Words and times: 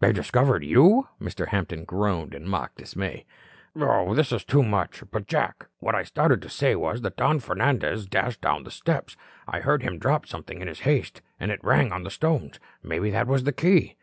"They 0.00 0.14
discovered 0.14 0.64
you?" 0.64 1.08
Mr. 1.20 1.48
Hampton 1.48 1.84
groaned 1.84 2.32
in 2.34 2.48
mock 2.48 2.74
dismay. 2.74 3.26
"Oh, 3.76 4.14
this 4.14 4.32
is 4.32 4.42
too 4.42 4.62
much. 4.62 5.02
But, 5.10 5.26
Jack, 5.26 5.66
what 5.78 5.94
I 5.94 6.04
started 6.04 6.40
to 6.40 6.48
say 6.48 6.74
was 6.74 7.02
that 7.02 7.12
as 7.12 7.16
Don 7.16 7.38
Fernandez 7.38 8.06
dashed 8.06 8.40
down 8.40 8.62
the 8.64 8.70
steps, 8.70 9.14
I 9.46 9.60
heard 9.60 9.82
him 9.82 9.98
drop 9.98 10.24
something 10.26 10.62
in 10.62 10.68
his 10.68 10.80
haste 10.80 11.20
that 11.38 11.62
rang 11.62 11.92
on 11.92 12.02
the 12.02 12.10
stones. 12.10 12.58
Maybe 12.82 13.10
that 13.10 13.26
was 13.26 13.44
the 13.44 13.52
key." 13.52 13.96